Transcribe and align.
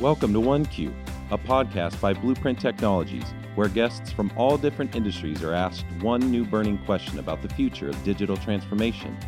Welcome 0.00 0.32
to 0.34 0.38
OneQ, 0.38 0.94
a 1.32 1.36
podcast 1.36 2.00
by 2.00 2.12
Blueprint 2.12 2.60
Technologies, 2.60 3.24
where 3.56 3.66
guests 3.66 4.12
from 4.12 4.32
all 4.36 4.56
different 4.56 4.94
industries 4.94 5.42
are 5.42 5.52
asked 5.52 5.84
one 6.00 6.30
new 6.30 6.44
burning 6.44 6.78
question 6.84 7.18
about 7.18 7.42
the 7.42 7.48
future 7.48 7.88
of 7.88 8.04
digital 8.04 8.36
transformation. 8.36 9.18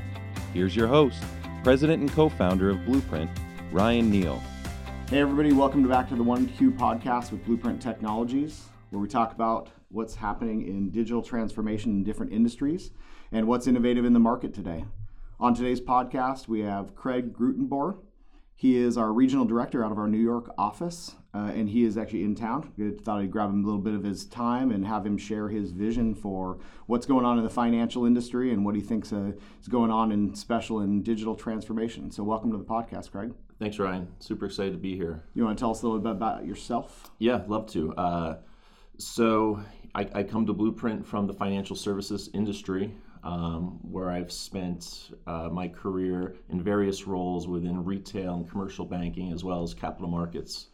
Here's 0.54 0.76
your 0.76 0.86
host, 0.86 1.24
President 1.64 2.02
and 2.02 2.12
co 2.12 2.28
founder 2.28 2.70
of 2.70 2.84
Blueprint, 2.84 3.28
Ryan 3.72 4.12
Neal. 4.12 4.40
Hey, 5.08 5.18
everybody, 5.18 5.52
welcome 5.52 5.88
back 5.88 6.08
to 6.10 6.14
the 6.14 6.22
OneQ 6.22 6.78
podcast 6.78 7.32
with 7.32 7.44
Blueprint 7.44 7.82
Technologies, 7.82 8.66
where 8.90 9.02
we 9.02 9.08
talk 9.08 9.32
about 9.32 9.70
what's 9.88 10.14
happening 10.14 10.68
in 10.68 10.90
digital 10.90 11.20
transformation 11.20 11.90
in 11.90 12.04
different 12.04 12.32
industries 12.32 12.92
and 13.32 13.48
what's 13.48 13.66
innovative 13.66 14.04
in 14.04 14.12
the 14.12 14.20
market 14.20 14.54
today. 14.54 14.84
On 15.40 15.52
today's 15.52 15.80
podcast, 15.80 16.46
we 16.46 16.60
have 16.60 16.94
Craig 16.94 17.34
Grootenboer. 17.34 17.96
He 18.60 18.76
is 18.76 18.98
our 18.98 19.10
regional 19.10 19.46
director 19.46 19.82
out 19.82 19.90
of 19.90 19.96
our 19.96 20.06
New 20.06 20.18
York 20.18 20.52
office, 20.58 21.14
uh, 21.32 21.50
and 21.54 21.66
he 21.66 21.82
is 21.82 21.96
actually 21.96 22.24
in 22.24 22.34
town. 22.34 22.70
We 22.76 22.90
thought 22.90 23.18
I'd 23.18 23.30
grab 23.30 23.48
him 23.48 23.64
a 23.64 23.66
little 23.66 23.80
bit 23.80 23.94
of 23.94 24.04
his 24.04 24.26
time 24.26 24.70
and 24.70 24.86
have 24.86 25.06
him 25.06 25.16
share 25.16 25.48
his 25.48 25.70
vision 25.70 26.14
for 26.14 26.58
what's 26.84 27.06
going 27.06 27.24
on 27.24 27.38
in 27.38 27.44
the 27.44 27.48
financial 27.48 28.04
industry 28.04 28.52
and 28.52 28.62
what 28.62 28.74
he 28.74 28.82
thinks 28.82 29.14
uh, 29.14 29.32
is 29.62 29.68
going 29.68 29.90
on 29.90 30.12
in 30.12 30.34
special 30.34 30.80
and 30.80 31.02
digital 31.02 31.34
transformation. 31.34 32.10
So, 32.10 32.22
welcome 32.22 32.52
to 32.52 32.58
the 32.58 32.64
podcast, 32.64 33.12
Craig. 33.12 33.32
Thanks, 33.58 33.78
Ryan. 33.78 34.08
Super 34.18 34.44
excited 34.44 34.72
to 34.72 34.78
be 34.78 34.94
here. 34.94 35.24
You 35.32 35.44
want 35.46 35.56
to 35.56 35.62
tell 35.62 35.70
us 35.70 35.80
a 35.80 35.86
little 35.86 35.98
bit 35.98 36.12
about 36.12 36.44
yourself? 36.44 37.12
Yeah, 37.18 37.40
love 37.46 37.64
to. 37.68 37.94
Uh, 37.94 38.36
so, 38.98 39.64
I, 39.94 40.06
I, 40.12 40.22
come 40.22 40.44
to 40.44 40.52
Blueprint 40.52 41.06
from 41.06 41.26
the 41.26 41.32
financial 41.32 41.76
services 41.76 42.28
industry 42.34 42.94
um, 43.22 43.78
where 43.82 44.10
I've 44.10 44.32
spent 44.32 45.10
uh, 45.26 45.48
my 45.50 45.68
career 45.68 46.36
in 46.48 46.62
various 46.62 47.06
roles 47.06 47.46
within 47.46 47.84
retail 47.84 48.34
and 48.34 48.50
commercial 48.50 48.84
banking 48.84 49.32
as 49.32 49.44
well 49.44 49.62
as 49.62 49.74
capital 49.74 50.08
markets. 50.08 50.68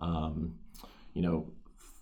Um, 0.00 0.54
you 1.14 1.22
know, 1.22 1.46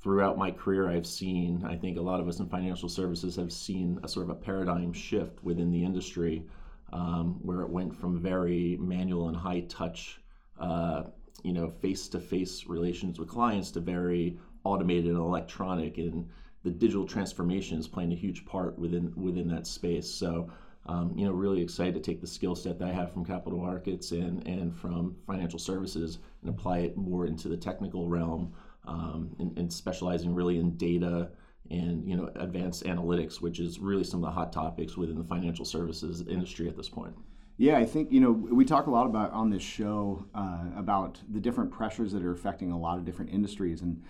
throughout 0.03 0.39
my 0.39 0.51
career, 0.51 0.89
I've 0.89 1.07
seen, 1.07 1.65
I 1.65 1.77
think 1.77 1.99
a 1.99 2.03
lot 2.03 2.21
of 2.21 2.29
us 2.29 2.41
in 2.41 2.49
financial 2.49 2.89
services 2.89 3.37
have 3.37 3.53
seen 3.53 4.01
a 4.03 4.09
sort 4.09 4.25
of 4.25 4.31
a 4.31 4.35
paradigm 4.41 4.93
shift 4.93 5.43
within 5.45 5.71
the 5.71 5.85
industry 5.85 6.45
um, 6.93 7.39
where 7.43 7.61
it 7.61 7.69
went 7.69 7.95
from 7.95 8.19
very 8.19 8.79
manual 8.81 9.29
and 9.29 9.37
high 9.37 9.61
touch, 9.69 10.21
uh, 10.59 11.05
you 11.43 11.53
know, 11.53 11.69
face 11.69 12.09
to 12.09 12.19
face 12.19 12.67
relations 12.67 13.19
with 13.19 13.29
clients 13.29 13.71
to 13.73 13.81
very 13.81 14.39
automated 14.65 15.07
and 15.07 15.19
electronic 15.19 15.99
and 15.99 16.29
the 16.63 16.71
digital 16.71 17.07
transformation 17.07 17.79
is 17.79 17.89
playing 17.89 18.13
a 18.13 18.17
huge 18.17 18.45
part 18.45 18.79
within 18.79 19.13
within 19.17 19.49
that 19.49 19.67
space. 19.67 20.09
So, 20.09 20.51
um, 20.87 21.13
you 21.17 21.25
know, 21.25 21.33
really 21.33 21.63
excited 21.63 21.95
to 21.95 22.01
take 22.01 22.21
the 22.21 22.27
skill 22.27 22.55
set 22.55 22.79
that 22.79 22.89
I 22.89 22.93
have 22.93 23.13
from 23.13 23.25
capital 23.25 23.59
markets 23.59 24.13
and 24.13 24.47
and 24.47 24.75
from 24.75 25.17
financial 25.27 25.59
services 25.59 26.19
and 26.43 26.51
apply 26.51 26.79
it 26.81 26.97
more 26.97 27.27
into 27.27 27.49
the 27.49 27.57
technical 27.57 28.09
realm 28.09 28.53
um, 28.87 29.35
and, 29.39 29.57
and, 29.59 29.73
specializing 29.73 30.35
really 30.35 30.59
in 30.59 30.77
data 30.77 31.31
and 31.71 32.07
you 32.09 32.17
know 32.17 32.31
advanced 32.37 32.85
analytics, 32.85 33.41
which 33.41 33.61
is 33.61 33.79
really 33.79 34.05
some 34.05 34.23
of 34.23 34.29
the 34.29 34.33
hot 34.33 34.53
topics 34.53 34.97
within 34.97 35.17
the 35.17 35.25
financial 35.25 35.65
services 35.65 36.25
industry 36.29 36.69
at 36.69 36.77
this 36.77 36.89
point. 36.89 37.15
Yeah, 37.57 37.77
I 37.77 37.85
think 37.85 38.11
you 38.13 38.21
know 38.21 38.33
we 38.33 38.65
talk 38.65 38.87
a 38.87 38.91
lot 38.91 39.07
about 39.07 39.33
on 39.33 39.51
this 39.51 39.63
show 39.63 40.27
uh, 40.35 40.65
about 40.77 41.21
the 41.31 41.41
different 41.41 41.71
pressures 41.71 42.13
that 42.13 42.23
are 42.23 42.33
affecting 42.33 42.71
a 42.73 42.79
lot 42.79 42.99
of 42.99 43.05
different 43.05 43.31
industries 43.33 43.83
and 43.83 44.03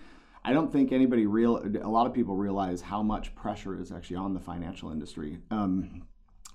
I 0.43 0.53
don't 0.53 0.71
think 0.71 0.91
anybody 0.91 1.25
real 1.25 1.57
a 1.57 1.87
lot 1.87 2.07
of 2.07 2.13
people 2.13 2.35
realize 2.35 2.81
how 2.81 3.03
much 3.03 3.35
pressure 3.35 3.79
is 3.79 3.91
actually 3.91 4.15
on 4.17 4.33
the 4.33 4.39
financial 4.39 4.91
industry. 4.91 5.37
Um, 5.51 6.03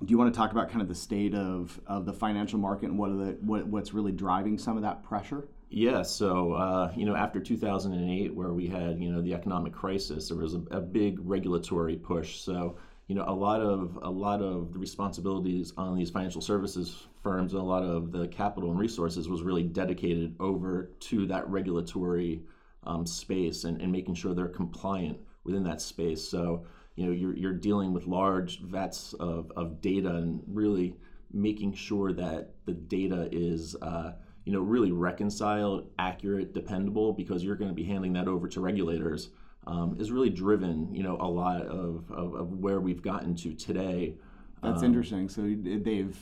do 0.05 0.11
you 0.11 0.19
want 0.19 0.33
to 0.33 0.37
talk 0.37 0.53
about 0.53 0.69
kind 0.69 0.83
of 0.83 0.89
the 0.89 0.95
state 0.95 1.35
of, 1.35 1.81
of 1.87 2.05
the 2.05 2.13
financial 2.13 2.59
market 2.59 2.91
and 2.91 2.99
what 2.99 3.11
are 3.11 3.17
the 3.17 3.39
what, 3.41 3.67
what's 3.67 3.95
really 3.95 4.13
driving 4.13 4.59
some 4.59 4.77
of 4.77 4.83
that 4.83 5.03
pressure? 5.03 5.49
Yeah, 5.69 6.03
so 6.03 6.53
uh, 6.53 6.93
you 6.95 7.07
know, 7.07 7.17
after 7.17 7.41
2008, 7.41 8.35
where 8.35 8.53
we 8.53 8.67
had 8.67 9.01
you 9.01 9.11
know 9.11 9.23
the 9.23 9.35
economic 9.35 9.73
crisis, 9.73 10.29
there 10.29 10.37
was 10.37 10.55
a, 10.55 10.63
a, 10.71 10.81
big 10.81 11.19
regulatory 11.23 11.97
push. 11.97 12.39
So 12.41 12.77
you 13.09 13.15
know, 13.15 13.25
a 13.27 13.35
lot 13.35 13.61
of 13.61 13.99
a 14.03 14.11
lot 14.11 14.43
of 14.43 14.73
the 14.73 14.79
responsibilities 14.79 15.73
on 15.77 15.97
these 15.97 16.11
financial 16.11 16.41
services 16.41 17.07
firms 17.23 17.53
and 17.53 17.61
a 17.61 17.65
lot 17.65 17.83
of 17.83 18.13
the 18.13 18.29
capital 18.29 18.71
and 18.71 18.79
resources 18.79 19.29
was 19.29 19.43
really 19.43 19.65
dedicated 19.65 20.37
over 20.39 20.91
to 21.01 21.27
that 21.27 21.49
regulatory 21.49 22.43
um, 22.87 23.07
space 23.07 23.65
and, 23.65 23.81
and 23.83 23.91
making 23.93 24.15
sure 24.15 24.35
they're 24.35 24.49
compliant 24.49 25.19
within 25.45 25.65
that 25.65 25.81
space. 25.81 26.27
So, 26.29 26.65
you 26.95 27.07
know, 27.07 27.13
you're, 27.13 27.37
you're 27.37 27.53
dealing 27.53 27.93
with 27.93 28.07
large 28.07 28.61
vets 28.61 29.13
of, 29.15 29.53
of 29.57 29.81
data 29.81 30.15
and 30.17 30.43
really 30.47 30.97
making 31.33 31.75
sure 31.75 32.13
that 32.13 32.51
the 32.65 32.73
data 32.73 33.29
is, 33.33 33.77
uh, 33.83 34.13
you 34.45 34.53
know, 34.53 34.61
really 34.61 34.93
reconciled, 34.93 35.91
accurate, 35.99 36.55
dependable, 36.55 37.13
because 37.13 37.45
you're 37.45 37.57
going 37.57 37.71
to 37.71 37.75
be 37.75 37.85
handing 37.85 38.13
that 38.15 38.29
over 38.29 38.49
to 38.49 38.61
regulators, 38.61 39.31
um, 39.67 39.97
is 39.99 40.11
really 40.11 40.31
driven, 40.31 40.95
you 40.95 41.03
know, 41.03 41.17
a 41.21 41.29
lot 41.29 41.63
of, 41.63 42.11
of, 42.11 42.35
of 42.35 42.53
where 42.53 42.81
we've 42.81 43.03
gotten 43.03 43.35
to 43.35 43.53
today. 43.55 44.15
That's 44.63 44.81
um, 44.83 44.87
interesting. 44.87 45.29
So 45.29 45.43
they've 45.43 46.17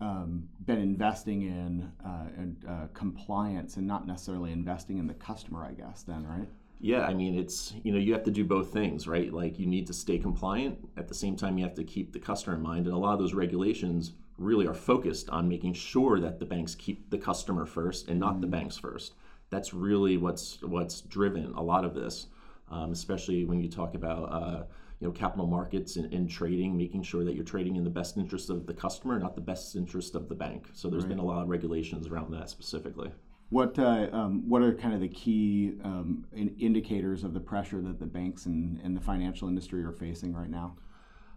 um, 0.00 0.48
been 0.64 0.78
investing 0.78 1.42
in, 1.42 1.90
uh, 2.04 2.26
in 2.36 2.56
uh, 2.68 2.86
compliance 2.92 3.76
and 3.76 3.86
not 3.86 4.06
necessarily 4.06 4.52
investing 4.52 4.98
in 4.98 5.06
the 5.06 5.14
customer, 5.14 5.64
I 5.64 5.72
guess, 5.72 6.02
then, 6.02 6.26
right? 6.26 6.48
Yeah, 6.80 7.06
I 7.06 7.14
mean, 7.14 7.38
it's, 7.38 7.72
you 7.82 7.92
know, 7.92 7.98
you 7.98 8.12
have 8.12 8.24
to 8.24 8.30
do 8.30 8.44
both 8.44 8.72
things, 8.72 9.06
right? 9.06 9.32
Like 9.32 9.58
you 9.58 9.66
need 9.66 9.86
to 9.86 9.94
stay 9.94 10.18
compliant. 10.18 10.78
At 10.96 11.08
the 11.08 11.14
same 11.14 11.36
time, 11.36 11.56
you 11.56 11.64
have 11.64 11.74
to 11.76 11.84
keep 11.84 12.12
the 12.12 12.18
customer 12.18 12.56
in 12.56 12.62
mind. 12.62 12.86
And 12.86 12.94
a 12.94 12.98
lot 12.98 13.14
of 13.14 13.20
those 13.20 13.32
regulations 13.32 14.12
really 14.36 14.66
are 14.66 14.74
focused 14.74 15.30
on 15.30 15.48
making 15.48 15.74
sure 15.74 16.20
that 16.20 16.38
the 16.38 16.44
banks 16.44 16.74
keep 16.74 17.10
the 17.10 17.18
customer 17.18 17.64
first 17.64 18.08
and 18.08 18.18
not 18.18 18.32
mm-hmm. 18.32 18.40
the 18.42 18.46
banks 18.48 18.76
first. 18.76 19.14
That's 19.50 19.72
really 19.72 20.16
what's 20.16 20.60
what's 20.62 21.00
driven 21.02 21.54
a 21.54 21.62
lot 21.62 21.84
of 21.84 21.94
this, 21.94 22.26
um, 22.70 22.92
especially 22.92 23.44
when 23.44 23.60
you 23.60 23.68
talk 23.68 23.94
about 23.94 24.24
uh, 24.24 24.64
you 25.00 25.06
know 25.06 25.12
capital 25.12 25.46
markets 25.46 25.96
and, 25.96 26.12
and, 26.12 26.30
trading, 26.30 26.76
making 26.76 27.02
sure 27.02 27.24
that 27.24 27.34
you're 27.34 27.44
trading 27.44 27.76
in 27.76 27.84
the 27.84 27.90
best 27.90 28.16
interest 28.16 28.50
of 28.50 28.66
the 28.66 28.74
customer, 28.74 29.18
not 29.18 29.34
the 29.34 29.40
best 29.40 29.76
interest 29.76 30.14
of 30.14 30.28
the 30.28 30.34
bank. 30.34 30.68
So 30.72 30.88
there's 30.88 31.04
right. 31.04 31.10
been 31.10 31.18
a 31.18 31.24
lot 31.24 31.42
of 31.42 31.48
regulations 31.48 32.06
around 32.06 32.32
that 32.32 32.48
specifically. 32.50 33.10
What 33.50 33.78
uh, 33.78 34.08
um, 34.12 34.48
what 34.48 34.62
are 34.62 34.74
kind 34.74 34.94
of 34.94 35.00
the 35.00 35.08
key 35.08 35.74
um, 35.84 36.26
in 36.32 36.54
indicators 36.58 37.24
of 37.24 37.34
the 37.34 37.40
pressure 37.40 37.80
that 37.82 37.98
the 38.00 38.06
banks 38.06 38.46
and, 38.46 38.80
and 38.82 38.96
the 38.96 39.00
financial 39.00 39.48
industry 39.48 39.82
are 39.84 39.92
facing 39.92 40.32
right 40.32 40.50
now? 40.50 40.76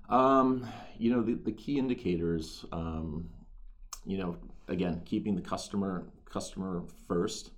Um, 0.10 0.66
you 0.98 1.12
know 1.12 1.22
the, 1.22 1.34
the 1.34 1.52
key 1.52 1.78
indicators. 1.78 2.66
Um, 2.72 3.30
you 4.06 4.18
know, 4.18 4.38
again, 4.70 5.02
keeping 5.06 5.36
the 5.36 5.42
customer 5.42 6.08
customer 6.26 6.84
first, 7.08 7.52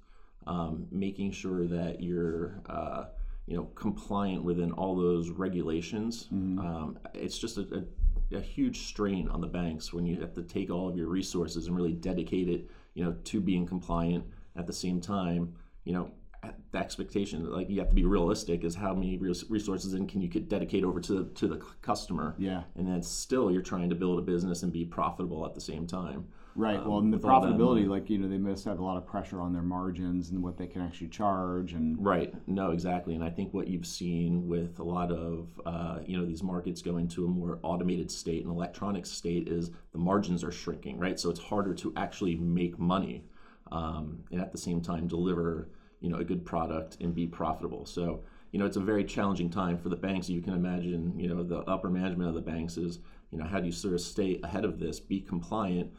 um, 0.47 0.87
making 0.91 1.31
sure 1.31 1.67
that 1.67 2.01
you're 2.01 2.61
uh, 2.67 3.05
you 3.49 3.57
know 3.57 3.63
compliant 3.73 4.43
within 4.43 4.71
all 4.73 4.95
those 4.95 5.31
regulations. 5.31 6.27
Mm-hmm. 6.31 6.59
Um, 6.59 6.99
it's 7.15 7.37
just 7.37 7.57
a, 7.57 7.83
a, 8.31 8.37
a, 8.37 8.39
huge 8.39 8.87
strain 8.87 9.27
on 9.27 9.41
the 9.41 9.47
banks 9.47 9.91
when 9.91 10.05
you 10.05 10.21
have 10.21 10.33
to 10.35 10.43
take 10.43 10.69
all 10.69 10.87
of 10.87 10.95
your 10.95 11.07
resources 11.07 11.65
and 11.65 11.75
really 11.75 11.93
dedicate 11.93 12.47
it, 12.47 12.69
you 12.93 13.03
know, 13.03 13.15
to 13.23 13.41
being 13.41 13.65
compliant. 13.65 14.23
At 14.55 14.67
the 14.67 14.73
same 14.73 15.01
time, 15.01 15.55
you 15.83 15.93
know, 15.93 16.11
the 16.71 16.77
expectation 16.77 17.51
like 17.51 17.69
you 17.69 17.79
have 17.79 17.89
to 17.89 17.95
be 17.95 18.05
realistic 18.05 18.63
is 18.63 18.75
how 18.75 18.93
many 18.93 19.17
resources 19.17 19.93
and 19.93 20.07
can 20.07 20.21
you 20.21 20.27
dedicate 20.27 20.83
over 20.83 20.99
to 21.01 21.31
to 21.33 21.47
the 21.47 21.57
customer. 21.81 22.35
Yeah, 22.37 22.63
and 22.75 22.87
then 22.87 23.01
still 23.01 23.49
you're 23.49 23.63
trying 23.63 23.89
to 23.89 23.95
build 23.95 24.19
a 24.19 24.21
business 24.21 24.61
and 24.61 24.71
be 24.71 24.85
profitable 24.85 25.43
at 25.45 25.55
the 25.55 25.61
same 25.61 25.87
time. 25.87 26.27
Right. 26.59 26.77
Um, 26.77 26.89
well, 26.89 26.99
and 26.99 27.13
the 27.13 27.17
profitability, 27.17 27.87
like 27.87 28.09
you 28.09 28.17
know, 28.17 28.27
they 28.27 28.37
must 28.37 28.65
have 28.65 28.79
a 28.79 28.83
lot 28.83 28.97
of 28.97 29.05
pressure 29.07 29.39
on 29.39 29.53
their 29.53 29.61
margins 29.61 30.31
and 30.31 30.43
what 30.43 30.57
they 30.57 30.67
can 30.67 30.81
actually 30.81 31.07
charge. 31.07 31.71
And 31.71 32.03
right. 32.03 32.33
No, 32.47 32.71
exactly. 32.71 33.15
And 33.15 33.23
I 33.23 33.29
think 33.29 33.53
what 33.53 33.69
you've 33.69 33.85
seen 33.85 34.45
with 34.45 34.77
a 34.79 34.83
lot 34.83 35.09
of 35.09 35.47
uh, 35.65 35.99
you 36.05 36.17
know 36.17 36.25
these 36.25 36.43
markets 36.43 36.81
going 36.81 37.07
to 37.09 37.23
a 37.23 37.27
more 37.29 37.59
automated 37.63 38.11
state 38.11 38.43
and 38.43 38.51
electronic 38.51 39.05
state 39.05 39.47
is 39.47 39.71
the 39.93 39.97
margins 39.97 40.43
are 40.43 40.51
shrinking. 40.51 40.99
Right. 40.99 41.17
So 41.17 41.29
it's 41.29 41.39
harder 41.39 41.73
to 41.75 41.93
actually 41.95 42.35
make 42.35 42.77
money 42.77 43.23
um, 43.71 44.19
and 44.31 44.41
at 44.41 44.51
the 44.51 44.57
same 44.57 44.81
time 44.81 45.07
deliver 45.07 45.69
you 46.01 46.09
know 46.09 46.17
a 46.17 46.25
good 46.25 46.45
product 46.45 46.97
and 46.99 47.15
be 47.15 47.25
profitable. 47.25 47.85
So 47.85 48.25
you 48.51 48.59
know 48.59 48.65
it's 48.65 48.77
a 48.77 48.81
very 48.81 49.05
challenging 49.05 49.49
time 49.49 49.77
for 49.77 49.87
the 49.87 49.95
banks. 49.95 50.27
You 50.27 50.41
can 50.41 50.55
imagine. 50.55 51.17
You 51.17 51.29
know 51.33 51.41
the 51.41 51.59
upper 51.59 51.89
management 51.89 52.27
of 52.27 52.35
the 52.35 52.41
banks 52.41 52.75
is 52.75 52.99
you 53.31 53.37
know 53.37 53.45
how 53.45 53.61
do 53.61 53.67
you 53.67 53.71
sort 53.71 53.93
of 53.93 54.01
stay 54.01 54.41
ahead 54.43 54.65
of 54.65 54.77
this, 54.77 54.99
be 54.99 55.21
compliant 55.21 55.89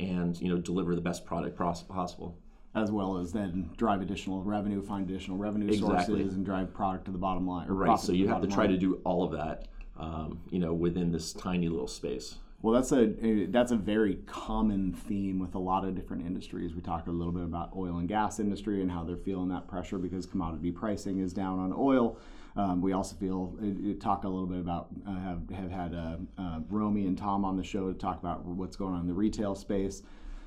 and 0.00 0.40
you 0.40 0.48
know 0.48 0.58
deliver 0.58 0.94
the 0.94 1.00
best 1.00 1.24
product 1.24 1.56
possible 1.56 2.38
as 2.74 2.90
well 2.90 3.16
as 3.16 3.32
then 3.32 3.70
drive 3.76 4.00
additional 4.00 4.42
revenue, 4.42 4.80
find 4.80 5.08
additional 5.10 5.36
revenue 5.36 5.66
exactly. 5.66 6.20
sources, 6.20 6.34
and 6.34 6.44
drive 6.44 6.72
product 6.72 7.04
to 7.06 7.10
the 7.10 7.18
bottom 7.18 7.46
line. 7.46 7.66
Right. 7.68 7.98
So 7.98 8.12
you 8.12 8.28
have 8.28 8.42
to 8.42 8.46
try 8.46 8.64
line. 8.64 8.70
to 8.70 8.78
do 8.78 9.00
all 9.04 9.24
of 9.24 9.32
that, 9.32 9.66
um, 9.98 10.40
you 10.50 10.60
know, 10.60 10.72
within 10.72 11.10
this 11.10 11.32
tiny 11.32 11.68
little 11.68 11.88
space. 11.88 12.36
Well, 12.62 12.74
that's 12.74 12.92
a 12.92 13.46
that's 13.46 13.72
a 13.72 13.76
very 13.76 14.16
common 14.26 14.92
theme 14.92 15.38
with 15.38 15.54
a 15.54 15.58
lot 15.58 15.84
of 15.84 15.94
different 15.94 16.26
industries. 16.26 16.74
We 16.74 16.82
talked 16.82 17.08
a 17.08 17.12
little 17.12 17.32
bit 17.32 17.42
about 17.42 17.70
oil 17.74 17.96
and 17.96 18.06
gas 18.06 18.38
industry 18.38 18.82
and 18.82 18.90
how 18.90 19.02
they're 19.02 19.16
feeling 19.16 19.48
that 19.48 19.66
pressure 19.66 19.98
because 19.98 20.26
commodity 20.26 20.70
pricing 20.70 21.20
is 21.20 21.32
down 21.32 21.58
on 21.58 21.74
oil. 21.76 22.18
Um, 22.56 22.80
we 22.82 22.92
also 22.92 23.14
feel 23.16 23.54
uh, 23.62 24.02
talk 24.02 24.24
a 24.24 24.28
little 24.28 24.46
bit 24.46 24.58
about 24.58 24.88
uh, 25.06 25.14
have 25.20 25.48
have 25.50 25.70
had 25.70 25.94
uh, 25.94 26.16
uh, 26.38 26.60
Romy 26.68 27.06
and 27.06 27.16
Tom 27.16 27.44
on 27.44 27.56
the 27.56 27.64
show 27.64 27.92
to 27.92 27.98
talk 27.98 28.18
about 28.18 28.44
what's 28.44 28.76
going 28.76 28.94
on 28.94 29.02
in 29.02 29.06
the 29.06 29.14
retail 29.14 29.54
space. 29.54 30.02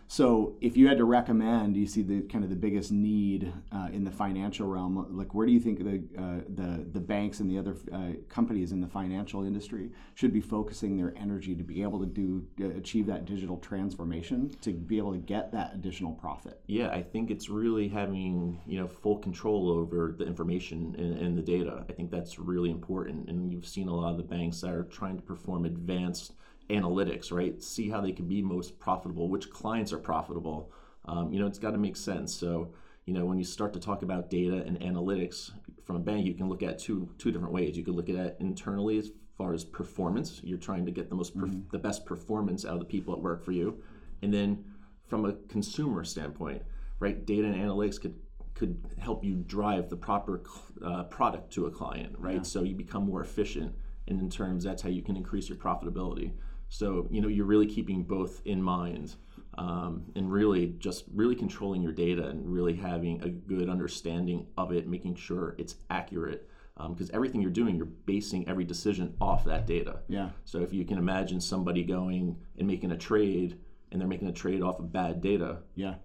So, 0.08 0.56
if 0.62 0.78
you 0.78 0.88
had 0.88 0.98
to 0.98 1.06
recommend, 1.06 1.76
you 1.76 1.88
see 1.88 2.02
the 2.02 2.22
kind 2.22 2.44
of 2.44 2.50
the 2.50 2.56
biggest 2.56 2.92
need 2.92 3.52
uh, 3.72 3.90
in 3.92 4.04
the 4.04 4.12
financial 4.12 4.68
realm. 4.68 5.08
Like, 5.10 5.34
where 5.34 5.46
do 5.46 5.52
you 5.52 5.60
think 5.60 5.80
the 5.80 6.04
uh, 6.22 6.42
the 6.50 6.86
the 6.92 7.00
banks 7.00 7.40
and 7.40 7.50
the 7.50 7.58
other 7.58 7.76
uh, 7.92 8.14
companies 8.30 8.72
in 8.72 8.82
the 8.82 8.88
financial 8.88 9.44
industry 9.44 9.90
should 10.16 10.34
be 10.34 10.42
focusing 10.42 10.98
their 10.98 11.14
energy 11.18 11.56
to 11.56 11.64
be 11.64 11.82
able 11.82 12.00
to 12.00 12.06
do 12.06 12.46
uh, 12.62 12.78
achieve 12.78 13.08
that 13.08 13.26
digital 13.26 13.58
transformation 13.58 14.56
to 14.62 14.72
be 14.72 14.98
able 14.98 15.14
to 15.14 15.20
get 15.20 15.52
that 15.52 15.74
additional 15.74 16.14
profit? 16.14 16.62
Yeah, 16.68 16.90
I 16.90 17.02
think 17.02 17.32
it's 17.32 17.50
really 17.50 17.88
having 17.88 18.60
you 18.68 18.80
know 18.80 18.88
full 18.88 19.18
control 19.18 19.70
over 19.70 20.14
the 20.18 20.26
information 20.26 20.96
and, 20.98 21.18
and 21.18 21.38
the 21.38 21.42
data. 21.42 21.86
I 21.90 21.94
think 21.94 22.12
that's 22.12 22.38
really 22.38 22.70
important, 22.70 23.30
and 23.30 23.52
you've 23.52 23.68
seen 23.68 23.88
a 23.88 23.96
lot 23.96 24.12
of 24.12 24.18
the 24.18 24.24
banks 24.24 24.62
that 24.62 24.74
are 24.74 24.84
trying 24.84 25.18
to 25.18 25.24
perform 25.24 25.66
advanced 25.66 26.34
analytics, 26.70 27.32
right? 27.32 27.62
See 27.62 27.90
how 27.90 28.02
they 28.02 28.12
can 28.12 28.28
be 28.28 28.42
most 28.42 28.80
profitable, 28.80 29.30
which 29.30 29.50
clients 29.50 29.94
are 29.94 30.00
profitable. 30.00 30.72
Um, 31.06 31.32
you 31.32 31.40
know, 31.40 31.48
it's 31.48 31.60
got 31.60 31.72
to 31.72 31.78
make 31.78 31.98
sense. 31.98 32.34
So, 32.34 32.74
you 33.06 33.14
know, 33.14 33.26
when 33.26 33.38
you 33.38 33.44
start 33.44 33.74
to 33.74 33.80
talk 33.80 34.02
about 34.02 34.30
data 34.30 34.64
and 34.66 34.80
analytics 34.80 35.52
from 35.84 35.98
a 35.98 36.00
bank, 36.00 36.26
you 36.26 36.34
can 36.34 36.48
look 36.48 36.64
at 36.64 36.80
two 36.80 37.10
two 37.18 37.32
different 37.32 37.54
ways. 37.54 37.76
You 37.76 37.84
could 37.84 37.96
look 37.96 38.10
at 38.10 38.16
it 38.16 38.38
internally 38.40 38.98
as 38.98 39.12
far 39.38 39.54
as 39.54 39.66
performance. 39.66 40.40
You're 40.44 40.58
trying 40.58 40.86
to 40.86 40.92
get 40.92 41.10
the 41.10 41.16
most 41.16 41.38
perf- 41.38 41.50
mm-hmm. 41.50 41.70
the 41.72 41.80
best 41.80 42.06
performance 42.06 42.66
out 42.66 42.74
of 42.74 42.80
the 42.80 42.86
people 42.86 43.14
that 43.14 43.22
work 43.22 43.44
for 43.44 43.52
you, 43.52 43.84
and 44.22 44.34
then 44.34 44.64
from 45.08 45.26
a 45.26 45.34
consumer 45.50 46.04
standpoint, 46.06 46.62
right? 47.00 47.26
Data 47.26 47.48
and 47.48 47.56
analytics 47.56 48.00
could 48.00 48.16
could 48.54 48.78
help 49.00 49.24
you 49.24 49.44
drive 49.48 49.90
the 49.90 49.98
proper 49.98 50.44
uh, 50.86 51.04
product 51.04 51.52
to 51.54 51.66
a 51.66 51.72
client, 51.72 52.16
right? 52.18 52.36
Yeah. 52.36 52.42
So 52.44 52.64
you 52.64 52.76
become 52.76 53.06
more 53.06 53.22
efficient, 53.22 53.76
and 54.08 54.20
in 54.20 54.30
terms, 54.30 54.64
that's 54.64 54.82
how 54.82 54.90
you 54.90 55.02
can 55.02 55.18
increase 55.18 55.50
your 55.50 55.58
profitability. 55.58 56.32
So 56.74 57.08
you 57.12 57.22
know 57.22 57.28
you're 57.28 57.46
really 57.46 57.68
keeping 57.68 58.02
both 58.02 58.42
in 58.46 58.60
mind, 58.62 59.14
um, 59.60 60.12
and 60.16 60.32
really 60.32 60.74
just 60.80 61.06
really 61.14 61.36
controlling 61.36 61.84
your 61.84 61.92
data 61.92 62.26
and 62.28 62.52
really 62.52 62.74
having 62.74 63.22
a 63.22 63.30
good 63.30 63.70
understanding 63.70 64.48
of 64.58 64.72
it, 64.72 64.88
making 64.88 65.16
sure 65.16 65.56
it's 65.60 65.76
accurate. 65.92 66.50
Because 66.76 67.12
um, 67.12 67.16
everything 67.16 67.42
you're 67.42 67.52
doing, 67.52 67.76
you're 67.76 67.86
basing 67.86 68.48
every 68.48 68.64
decision 68.64 69.16
off 69.22 69.46
that 69.46 69.68
data. 69.68 70.00
Yeah. 70.08 70.30
So 70.46 70.62
if 70.62 70.74
you 70.74 70.84
can 70.84 70.98
imagine 70.98 71.40
somebody 71.40 71.84
going 71.84 72.40
and 72.58 72.66
making 72.66 72.92
a 72.92 72.98
trade, 72.98 73.60
and 73.92 74.02
they're 74.02 74.08
making 74.08 74.30
a 74.30 74.34
trade 74.34 74.64
off 74.64 74.80
of 74.80 74.92
bad 74.92 75.22
data. 75.22 75.60
Yeah. 75.76 75.96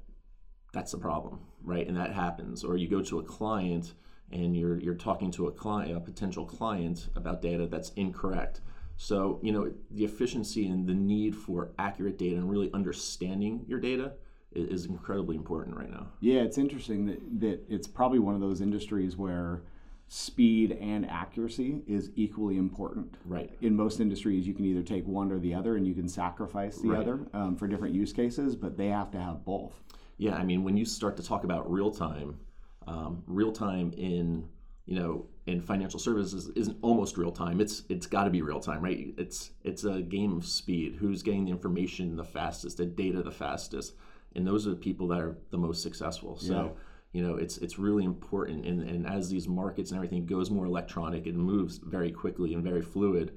That's 0.74 0.92
the 0.92 0.98
problem, 0.98 1.40
right? 1.64 1.88
And 1.88 1.96
that 1.96 2.12
happens. 2.12 2.62
Or 2.62 2.76
you 2.76 2.88
go 2.88 3.00
to 3.00 3.20
a 3.20 3.22
client 3.22 3.94
and 4.30 4.54
you're 4.54 4.78
you're 4.78 4.94
talking 4.94 5.30
to 5.30 5.46
a 5.46 5.50
client, 5.50 5.96
a 5.96 6.00
potential 6.00 6.44
client 6.44 7.08
about 7.16 7.40
data 7.40 7.66
that's 7.66 7.88
incorrect 7.96 8.60
so, 8.98 9.38
you 9.44 9.52
know, 9.52 9.72
the 9.92 10.04
efficiency 10.04 10.66
and 10.66 10.86
the 10.86 10.92
need 10.92 11.34
for 11.34 11.70
accurate 11.78 12.18
data 12.18 12.34
and 12.34 12.50
really 12.50 12.68
understanding 12.74 13.64
your 13.68 13.78
data 13.78 14.12
is, 14.52 14.82
is 14.82 14.86
incredibly 14.86 15.36
important 15.36 15.76
right 15.76 15.88
now. 15.88 16.08
Yeah, 16.20 16.40
it's 16.40 16.58
interesting 16.58 17.06
that, 17.06 17.40
that 17.40 17.60
it's 17.68 17.86
probably 17.86 18.18
one 18.18 18.34
of 18.34 18.40
those 18.40 18.60
industries 18.60 19.16
where 19.16 19.62
speed 20.08 20.72
and 20.80 21.08
accuracy 21.08 21.82
is 21.86 22.10
equally 22.16 22.56
important. 22.56 23.14
Right. 23.24 23.52
In 23.60 23.76
most 23.76 24.00
industries, 24.00 24.48
you 24.48 24.52
can 24.52 24.64
either 24.64 24.82
take 24.82 25.06
one 25.06 25.30
or 25.30 25.38
the 25.38 25.54
other, 25.54 25.76
and 25.76 25.86
you 25.86 25.94
can 25.94 26.08
sacrifice 26.08 26.78
the 26.78 26.88
right. 26.88 27.00
other 27.00 27.20
um, 27.34 27.56
for 27.56 27.68
different 27.68 27.94
use 27.94 28.12
cases, 28.12 28.56
but 28.56 28.76
they 28.76 28.88
have 28.88 29.12
to 29.12 29.20
have 29.20 29.44
both. 29.44 29.80
Yeah, 30.16 30.34
I 30.34 30.42
mean, 30.42 30.64
when 30.64 30.76
you 30.76 30.84
start 30.84 31.16
to 31.18 31.22
talk 31.22 31.44
about 31.44 31.70
real 31.70 31.92
time, 31.92 32.40
um, 32.88 33.22
real 33.28 33.52
time 33.52 33.92
in 33.96 34.48
you 34.86 34.98
know 34.98 35.26
in 35.48 35.62
financial 35.62 35.98
services 35.98 36.50
isn't 36.54 36.76
almost 36.82 37.16
real 37.16 37.32
time. 37.32 37.60
It's 37.60 37.82
it's 37.88 38.06
got 38.06 38.24
to 38.24 38.30
be 38.30 38.42
real 38.42 38.60
time, 38.60 38.82
right? 38.82 39.14
It's 39.16 39.50
it's 39.64 39.84
a 39.84 40.02
game 40.02 40.36
of 40.36 40.46
speed. 40.46 40.96
Who's 41.00 41.22
getting 41.22 41.46
the 41.46 41.50
information 41.50 42.16
the 42.16 42.24
fastest, 42.24 42.76
the 42.76 42.86
data 42.86 43.22
the 43.22 43.32
fastest, 43.32 43.94
and 44.36 44.46
those 44.46 44.66
are 44.66 44.70
the 44.70 44.76
people 44.76 45.08
that 45.08 45.20
are 45.20 45.38
the 45.50 45.58
most 45.58 45.82
successful. 45.82 46.38
So. 46.38 46.54
Yeah. 46.54 46.82
You 47.14 47.22
know, 47.26 47.36
it's 47.36 47.56
it's 47.56 47.78
really 47.78 48.04
important, 48.04 48.66
and, 48.66 48.82
and 48.82 49.06
as 49.06 49.30
these 49.30 49.48
markets 49.48 49.90
and 49.90 49.96
everything 49.96 50.26
goes 50.26 50.50
more 50.50 50.66
electronic, 50.66 51.26
it 51.26 51.34
moves 51.34 51.78
very 51.78 52.12
quickly 52.12 52.52
and 52.52 52.62
very 52.62 52.82
fluid. 52.82 53.32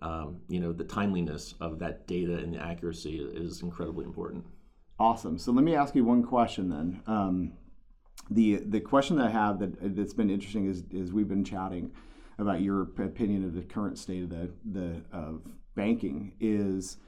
Um, 0.00 0.42
you 0.48 0.60
know, 0.60 0.72
the 0.72 0.84
timeliness 0.84 1.54
of 1.60 1.80
that 1.80 2.06
data 2.06 2.38
and 2.38 2.54
the 2.54 2.58
accuracy 2.58 3.16
is 3.18 3.62
incredibly 3.62 4.04
important. 4.04 4.44
Awesome. 5.00 5.38
So 5.38 5.50
let 5.50 5.64
me 5.64 5.74
ask 5.74 5.96
you 5.96 6.04
one 6.04 6.22
question 6.22 6.68
then. 6.68 7.02
Um, 7.08 7.52
the 8.30 8.56
the 8.66 8.80
question 8.80 9.16
that 9.16 9.26
I 9.26 9.30
have 9.30 9.58
that 9.60 9.96
that's 9.96 10.14
been 10.14 10.30
interesting 10.30 10.66
is 10.66 10.84
is 10.90 11.12
we've 11.12 11.28
been 11.28 11.44
chatting 11.44 11.92
about 12.38 12.60
your 12.60 12.82
opinion 12.82 13.44
of 13.44 13.54
the 13.54 13.62
current 13.62 13.98
state 13.98 14.24
of 14.24 14.30
the 14.30 14.50
the 14.64 15.02
of 15.12 15.42
banking 15.74 16.34
is 16.40 16.98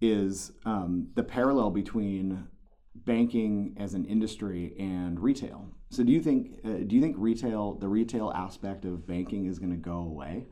is 0.00 0.52
um, 0.64 1.08
the 1.14 1.22
parallel 1.22 1.70
between 1.70 2.48
banking 2.94 3.74
as 3.78 3.94
an 3.94 4.04
industry 4.04 4.74
and 4.78 5.20
retail. 5.20 5.68
So 5.90 6.02
do 6.04 6.12
you 6.12 6.20
think 6.20 6.58
uh, 6.64 6.84
do 6.86 6.94
you 6.96 7.00
think 7.00 7.16
retail 7.18 7.74
the 7.74 7.88
retail 7.88 8.30
aspect 8.34 8.84
of 8.84 9.06
banking 9.06 9.46
is 9.46 9.58
going 9.58 9.72
to 9.72 9.76
go 9.76 9.98
away? 9.98 10.46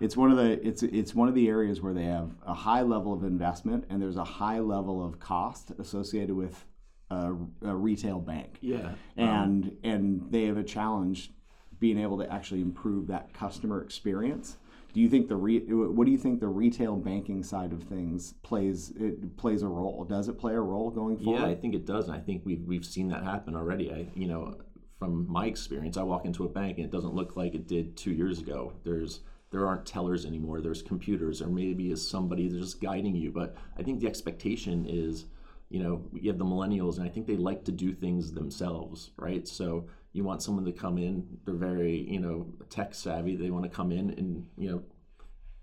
It's 0.00 0.16
one 0.16 0.30
of 0.30 0.38
the 0.38 0.66
it's 0.66 0.82
it's 0.82 1.14
one 1.14 1.28
of 1.28 1.34
the 1.34 1.48
areas 1.48 1.80
where 1.80 1.92
they 1.92 2.04
have 2.04 2.30
a 2.46 2.54
high 2.54 2.82
level 2.82 3.12
of 3.12 3.22
investment 3.22 3.84
and 3.90 4.00
there's 4.00 4.16
a 4.16 4.24
high 4.24 4.58
level 4.58 5.04
of 5.04 5.20
cost 5.20 5.72
associated 5.78 6.34
with 6.34 6.64
a, 7.10 7.34
a 7.62 7.74
retail 7.74 8.20
bank. 8.20 8.58
Yeah. 8.60 8.92
And 9.16 9.64
um, 9.64 9.76
and 9.82 10.26
they 10.30 10.44
have 10.44 10.56
a 10.56 10.64
challenge 10.64 11.32
being 11.78 11.98
able 11.98 12.18
to 12.18 12.32
actually 12.32 12.60
improve 12.60 13.06
that 13.08 13.32
customer 13.32 13.82
experience. 13.82 14.56
Do 14.92 15.00
you 15.00 15.08
think 15.08 15.28
the 15.28 15.36
re, 15.36 15.60
what 15.60 16.04
do 16.04 16.10
you 16.10 16.18
think 16.18 16.40
the 16.40 16.48
retail 16.48 16.96
banking 16.96 17.44
side 17.44 17.72
of 17.72 17.84
things 17.84 18.34
plays 18.42 18.92
it 18.98 19.36
plays 19.36 19.62
a 19.62 19.68
role? 19.68 20.04
Does 20.04 20.28
it 20.28 20.38
play 20.38 20.54
a 20.54 20.60
role 20.60 20.90
going 20.90 21.18
forward? 21.18 21.42
Yeah, 21.42 21.46
I 21.46 21.54
think 21.54 21.74
it 21.74 21.86
does, 21.86 22.08
and 22.08 22.16
I 22.16 22.20
think 22.20 22.42
we've 22.44 22.62
we've 22.64 22.84
seen 22.84 23.08
that 23.08 23.22
happen 23.22 23.54
already. 23.54 23.92
I 23.92 24.06
you 24.14 24.26
know 24.26 24.56
from 24.98 25.26
my 25.30 25.46
experience, 25.46 25.96
I 25.96 26.02
walk 26.02 26.26
into 26.26 26.44
a 26.44 26.48
bank 26.48 26.76
and 26.76 26.84
it 26.84 26.92
doesn't 26.92 27.14
look 27.14 27.34
like 27.36 27.54
it 27.54 27.66
did 27.66 27.96
two 27.96 28.12
years 28.12 28.38
ago. 28.40 28.74
There's 28.84 29.20
there 29.50 29.66
aren't 29.66 29.86
tellers 29.86 30.26
anymore. 30.26 30.60
There's 30.60 30.82
computers, 30.82 31.40
or 31.40 31.48
maybe 31.48 31.90
is 31.90 32.06
somebody 32.06 32.48
that's 32.48 32.60
just 32.60 32.80
guiding 32.80 33.16
you. 33.16 33.32
But 33.32 33.56
I 33.78 33.82
think 33.82 34.00
the 34.00 34.06
expectation 34.06 34.86
is 34.88 35.26
you 35.70 35.80
know, 35.80 36.04
you 36.12 36.28
have 36.28 36.38
the 36.38 36.44
millennials, 36.44 36.98
and 36.98 37.06
I 37.06 37.08
think 37.08 37.26
they 37.26 37.36
like 37.36 37.64
to 37.64 37.72
do 37.72 37.94
things 37.94 38.32
themselves, 38.32 39.12
right? 39.16 39.46
So 39.46 39.86
you 40.12 40.24
want 40.24 40.42
someone 40.42 40.64
to 40.64 40.72
come 40.72 40.98
in, 40.98 41.38
they're 41.44 41.54
very, 41.54 42.10
you 42.10 42.18
know, 42.18 42.52
tech 42.68 42.92
savvy. 42.92 43.36
They 43.36 43.50
want 43.50 43.64
to 43.64 43.70
come 43.70 43.92
in 43.92 44.10
and, 44.10 44.48
you 44.58 44.68
know, 44.68 44.82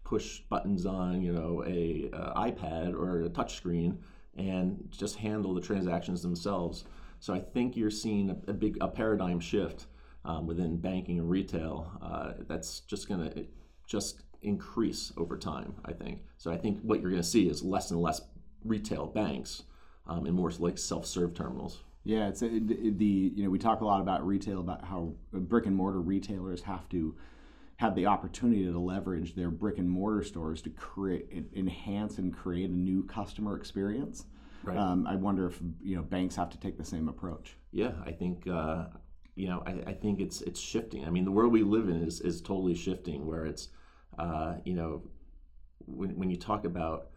push 0.06 0.39
buttons 0.50 0.86
on, 0.86 1.21
you 1.21 1.33
know, 1.33 1.62
a, 1.68 2.09
a 2.13 2.51
iPad 2.51 2.94
or 2.94 3.25
a 3.25 3.30
touchscreen 3.30 3.98
and 4.38 4.88
just 4.89 5.18
handle 5.18 5.54
the 5.54 5.59
transactions 5.59 6.21
themselves. 6.21 6.86
So 7.19 7.33
I 7.33 7.39
think 7.39 7.75
you're 7.75 7.89
seeing 7.89 8.29
a, 8.29 8.51
a 8.51 8.53
big 8.53 8.77
a 8.79 8.88
paradigm 8.88 9.41
shift 9.41 9.88
um, 10.24 10.48
within 10.48 10.77
banking 10.77 11.20
and 11.20 11.29
retail. 11.29 11.91
Uh, 12.01 12.43
that's 12.48 12.79
just 12.82 13.10
going 13.10 13.29
to 13.29 13.46
just 13.86 14.22
increase 14.41 15.12
over 15.17 15.38
time. 15.38 15.75
I 15.84 15.91
think. 15.91 16.22
So 16.38 16.50
I 16.50 16.58
think 16.58 16.79
what 16.82 17.01
you're 17.01 17.12
going 17.12 17.22
to 17.22 17.27
see 17.27 17.50
is 17.50 17.62
less 17.62 17.91
and 17.91 18.01
less 18.01 18.22
retail 18.63 19.08
banks 19.08 19.63
um, 20.08 20.26
and 20.26 20.36
more 20.36 20.52
like 20.60 20.78
self-serve 20.78 21.34
terminals. 21.34 21.84
Yeah, 22.04 22.30
it's 22.30 22.42
it, 22.42 22.98
the 22.98 23.34
you 23.36 23.44
know 23.44 23.50
we 23.50 23.60
talk 23.60 23.82
a 23.82 23.86
lot 23.86 24.00
about 24.00 24.26
retail 24.26 24.62
about 24.62 24.84
how 24.84 25.14
brick 25.34 25.66
and 25.66 25.76
mortar 25.76 26.00
retailers 26.00 26.62
have 26.62 26.88
to 26.90 27.16
have 27.78 27.96
the 27.96 28.06
opportunity 28.06 28.64
to 28.64 28.80
leverage 28.80 29.36
their 29.36 29.52
brick 29.52 29.78
and 29.78 29.90
mortar 29.90 30.24
stores 30.24 30.62
to 30.64 30.70
create 30.72 31.50
enhance 31.56 32.18
and 32.18 32.34
create 32.34 32.70
a 32.70 32.74
new 32.74 33.04
customer 33.04 33.56
experience. 33.56 34.26
Right. 34.64 34.78
Um, 34.78 35.06
I 35.06 35.16
wonder 35.16 35.48
if 35.48 35.60
you 35.82 35.96
know 35.96 36.02
banks 36.02 36.36
have 36.38 36.50
to 36.52 36.60
take 36.60 36.78
the 36.78 36.86
same 36.86 37.10
approach. 37.10 37.58
Yeah, 37.72 37.92
I 38.06 38.12
think 38.12 38.48
uh, 38.48 38.86
you 39.36 39.48
know 39.48 39.64
I, 39.66 39.92
I, 39.92 39.94
think 39.94 40.20
it's 40.20 40.42
it's 40.42 40.60
shifting. 40.60 41.06
I 41.06 41.10
mean, 41.10 41.26
the 41.26 41.32
world 41.32 41.52
we 41.52 41.64
live 41.64 41.90
in 41.90 42.02
is 42.04 42.22
is 42.22 42.42
totally 42.42 42.74
shifting. 42.74 43.26
Where 43.26 43.46
it's 43.46 43.68
uh, 44.18 44.56
you 44.64 44.74
know 44.74 45.04
when 45.86 46.18
when 46.18 46.30
you 46.30 46.38
talk 46.38 46.66
about 46.66 47.10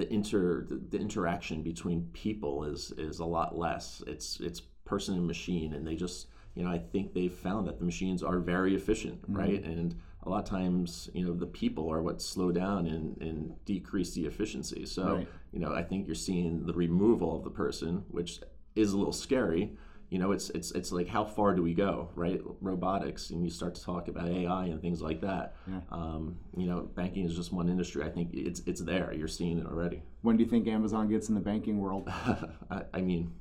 the 0.00 0.12
inter 0.12 0.66
the, 0.90 0.98
interaction 0.98 1.62
between 1.62 2.08
people 2.14 2.64
is 2.64 2.92
is 2.96 3.18
a 3.18 3.24
lot 3.24 3.56
less. 3.56 4.02
It's 4.06 4.40
it's 4.40 4.60
person 4.84 5.14
and 5.14 5.26
machine, 5.26 5.74
and 5.74 5.86
they 5.86 5.94
just 5.94 6.28
you 6.54 6.64
know 6.64 6.70
I 6.70 6.78
think 6.78 7.12
they've 7.12 7.32
found 7.32 7.68
that 7.68 7.78
the 7.78 7.84
machines 7.84 8.22
are 8.22 8.38
very 8.38 8.74
efficient, 8.74 9.20
mm-hmm. 9.22 9.36
right? 9.36 9.62
And 9.62 9.94
a 10.22 10.30
lot 10.30 10.42
of 10.42 10.48
times 10.48 11.10
you 11.12 11.26
know 11.26 11.34
the 11.34 11.46
people 11.46 11.92
are 11.92 12.02
what 12.02 12.22
slow 12.22 12.50
down 12.50 12.86
and, 12.86 13.20
and 13.20 13.64
decrease 13.66 14.12
the 14.14 14.24
efficiency. 14.24 14.86
So 14.86 15.16
right. 15.16 15.28
you 15.52 15.60
know 15.60 15.74
I 15.74 15.82
think 15.82 16.06
you're 16.06 16.14
seeing 16.14 16.64
the 16.64 16.72
removal 16.72 17.36
of 17.36 17.44
the 17.44 17.50
person, 17.50 18.04
which 18.08 18.40
is 18.74 18.92
a 18.92 18.96
little 18.96 19.12
scary 19.12 19.76
you 20.10 20.18
know 20.18 20.32
it's 20.32 20.50
it's 20.50 20.72
it's 20.72 20.92
like 20.92 21.08
how 21.08 21.24
far 21.24 21.54
do 21.54 21.62
we 21.62 21.72
go 21.72 22.10
right? 22.14 22.40
Robotics 22.60 23.30
and 23.30 23.42
you 23.44 23.50
start 23.50 23.74
to 23.76 23.82
talk 23.82 24.08
about 24.08 24.28
ai 24.28 24.66
and 24.66 24.82
things 24.82 25.00
like 25.00 25.20
that. 25.22 25.54
Yeah. 25.66 25.80
um, 25.90 26.36
you 26.56 26.66
know 26.66 26.82
banking 26.94 27.24
is 27.24 27.34
just 27.34 27.52
one 27.52 27.68
industry. 27.68 28.02
I 28.04 28.10
think 28.10 28.30
it's 28.32 28.60
it's 28.66 28.82
there. 28.82 29.12
You're 29.12 29.28
seeing 29.28 29.58
it 29.58 29.66
already. 29.66 30.02
When 30.22 30.36
do 30.36 30.44
you 30.44 30.50
think 30.50 30.66
amazon 30.66 31.08
gets 31.08 31.28
in 31.28 31.34
the 31.34 31.40
banking 31.40 31.78
world? 31.78 32.04
I, 32.70 32.82
I, 32.92 33.00
mean 33.00 33.32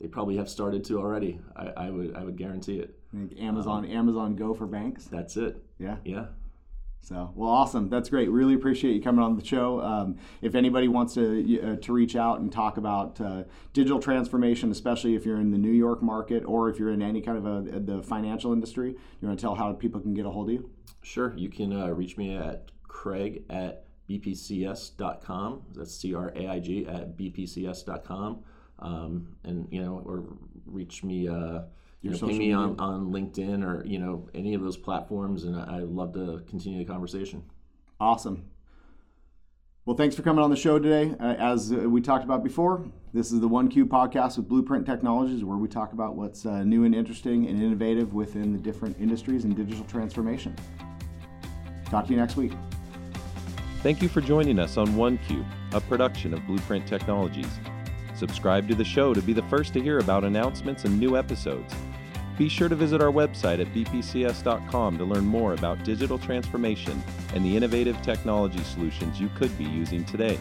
they 0.00 0.08
probably 0.08 0.36
have 0.36 0.48
started 0.48 0.84
to 0.84 0.98
already. 0.98 1.40
I, 1.56 1.68
I 1.76 1.90
would 1.90 2.14
i 2.14 2.22
would 2.22 2.36
guarantee 2.36 2.78
it. 2.78 2.94
I 3.12 3.16
think 3.16 3.40
amazon 3.40 3.86
um, 3.86 3.90
amazon 3.90 4.36
go 4.36 4.54
for 4.54 4.66
banks? 4.66 5.06
that's 5.06 5.36
it. 5.36 5.56
Yeah. 5.78 5.96
Yeah 6.04 6.26
So, 7.02 7.32
well, 7.34 7.50
awesome. 7.50 7.88
That's 7.88 8.08
great. 8.08 8.30
Really 8.30 8.54
appreciate 8.54 8.94
you 8.94 9.02
coming 9.02 9.24
on 9.24 9.36
the 9.36 9.44
show. 9.44 9.80
Um, 9.80 10.16
if 10.42 10.54
anybody 10.54 10.86
wants 10.86 11.14
to 11.14 11.72
uh, 11.72 11.76
to 11.76 11.92
reach 11.92 12.14
out 12.14 12.40
and 12.40 12.52
talk 12.52 12.76
about 12.76 13.20
uh, 13.20 13.44
digital 13.72 13.98
transformation, 13.98 14.70
especially 14.70 15.16
if 15.16 15.26
you're 15.26 15.40
in 15.40 15.50
the 15.50 15.58
New 15.58 15.72
York 15.72 16.02
market 16.02 16.44
or 16.44 16.68
if 16.68 16.78
you're 16.78 16.92
in 16.92 17.02
any 17.02 17.20
kind 17.20 17.38
of 17.38 17.46
a, 17.46 17.80
the 17.80 18.02
financial 18.02 18.52
industry, 18.52 18.90
you 19.20 19.28
want 19.28 19.38
to 19.38 19.42
tell 19.42 19.54
how 19.54 19.72
people 19.72 20.00
can 20.00 20.14
get 20.14 20.24
a 20.24 20.30
hold 20.30 20.48
of 20.50 20.54
you? 20.54 20.70
Sure. 21.02 21.34
You 21.36 21.48
can 21.48 21.72
uh, 21.72 21.88
reach 21.88 22.16
me 22.16 22.36
at 22.36 22.70
Craig 22.86 23.44
at 23.50 23.86
bpcs.com. 24.08 25.62
That's 25.74 25.94
C 25.94 26.14
R 26.14 26.32
A 26.36 26.48
I 26.48 26.60
G 26.60 26.86
at 26.86 27.16
bpcs.com. 27.16 28.44
Um, 28.78 29.36
and, 29.42 29.68
you 29.70 29.82
know, 29.82 30.02
or 30.04 30.24
reach 30.64 31.02
me. 31.02 31.28
You 32.02 32.10
know, 32.10 32.18
ping 32.18 32.38
me 32.38 32.52
on, 32.52 32.80
on 32.80 33.12
LinkedIn 33.12 33.62
or 33.62 33.84
you 33.84 33.98
know 33.98 34.28
any 34.34 34.54
of 34.54 34.62
those 34.62 34.76
platforms, 34.76 35.44
and 35.44 35.54
I, 35.56 35.80
would 35.80 35.90
love 35.90 36.14
to 36.14 36.42
continue 36.48 36.78
the 36.78 36.90
conversation. 36.90 37.42
Awesome. 38.00 38.46
Well, 39.84 39.96
thanks 39.96 40.14
for 40.14 40.22
coming 40.22 40.42
on 40.42 40.50
the 40.50 40.56
show 40.56 40.78
today. 40.78 41.14
Uh, 41.20 41.34
as 41.34 41.72
uh, 41.72 41.76
we 41.88 42.00
talked 42.00 42.24
about 42.24 42.42
before, 42.44 42.86
this 43.12 43.32
is 43.32 43.40
the 43.40 43.48
One 43.48 43.68
Q 43.68 43.84
podcast 43.86 44.36
with 44.36 44.48
Blueprint 44.48 44.86
Technologies, 44.86 45.44
where 45.44 45.56
we 45.56 45.68
talk 45.68 45.92
about 45.92 46.16
what's 46.16 46.46
uh, 46.46 46.62
new 46.62 46.84
and 46.84 46.94
interesting 46.94 47.46
and 47.48 47.62
innovative 47.62 48.14
within 48.14 48.52
the 48.52 48.58
different 48.58 48.96
industries 48.98 49.44
and 49.44 49.54
digital 49.54 49.84
transformation. 49.84 50.54
Talk 51.86 52.06
to 52.06 52.12
you 52.12 52.18
next 52.18 52.36
week. 52.36 52.52
Thank 53.82 54.00
you 54.00 54.08
for 54.08 54.20
joining 54.20 54.58
us 54.58 54.76
on 54.76 54.86
OneQ, 54.88 55.44
a 55.72 55.80
production 55.80 56.34
of 56.34 56.46
Blueprint 56.46 56.86
Technologies. 56.86 57.58
Subscribe 58.14 58.68
to 58.68 58.74
the 58.74 58.84
show 58.84 59.14
to 59.14 59.22
be 59.22 59.32
the 59.32 59.42
first 59.44 59.72
to 59.72 59.82
hear 59.82 59.98
about 59.98 60.24
announcements 60.24 60.84
and 60.84 61.00
new 61.00 61.16
episodes. 61.16 61.74
Be 62.40 62.48
sure 62.48 62.70
to 62.70 62.74
visit 62.74 63.02
our 63.02 63.12
website 63.12 63.60
at 63.60 63.66
bpcs.com 63.74 64.96
to 64.96 65.04
learn 65.04 65.26
more 65.26 65.52
about 65.52 65.84
digital 65.84 66.18
transformation 66.18 67.04
and 67.34 67.44
the 67.44 67.54
innovative 67.54 68.00
technology 68.00 68.64
solutions 68.64 69.20
you 69.20 69.28
could 69.36 69.58
be 69.58 69.64
using 69.64 70.06
today. 70.06 70.38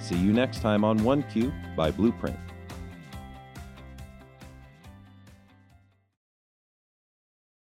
See 0.00 0.16
you 0.16 0.32
next 0.32 0.62
time 0.62 0.82
on 0.82 0.98
OneQ 0.98 1.76
by 1.76 1.92
Blueprint. 1.92 2.36